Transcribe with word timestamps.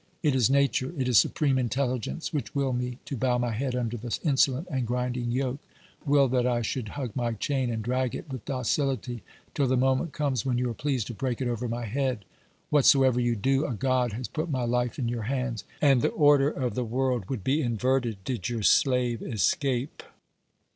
It 0.23 0.33
is 0.33 0.49
nature, 0.49 0.95
it 0.97 1.07
is 1.07 1.19
supreme 1.19 1.59
in 1.59 1.69
telligence 1.69 2.33
which 2.33 2.55
will 2.55 2.73
me 2.73 2.97
to 3.05 3.15
bow 3.15 3.37
my 3.37 3.51
head 3.51 3.75
under 3.75 3.97
the 3.97 4.17
insolent 4.23 4.67
and 4.71 4.87
grinding 4.87 5.29
yoke, 5.31 5.59
will 6.07 6.27
that 6.29 6.47
I 6.47 6.63
should 6.63 6.89
hug 6.97 7.11
my 7.15 7.33
chain 7.33 7.69
and 7.69 7.83
drag 7.83 8.15
it 8.15 8.27
with 8.27 8.43
docility 8.45 9.21
till 9.53 9.67
the 9.67 9.77
moment 9.77 10.11
comes 10.11 10.43
when 10.43 10.57
you 10.57 10.71
are 10.71 10.73
pleased 10.73 11.05
to 11.05 11.13
break 11.13 11.39
it 11.39 11.47
over 11.47 11.67
my 11.67 11.85
head. 11.85 12.25
What 12.71 12.85
soever 12.85 13.19
you 13.19 13.35
do, 13.35 13.67
a 13.67 13.75
God 13.75 14.13
has 14.13 14.27
put 14.27 14.49
my 14.49 14.63
life 14.63 14.97
in 14.97 15.07
your 15.07 15.25
hands, 15.29 15.65
and 15.83 16.01
the 16.01 16.09
order 16.09 16.49
of 16.49 16.73
the 16.73 16.83
world 16.83 17.29
would 17.29 17.43
be 17.43 17.61
inverted 17.61 18.23
did 18.23 18.49
your 18.49 18.63
slave 18.63 19.21
escape. 19.21 20.01